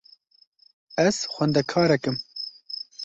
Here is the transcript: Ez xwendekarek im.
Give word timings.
Ez 1.05 1.17
xwendekarek 1.33 2.03
im. 2.13 2.17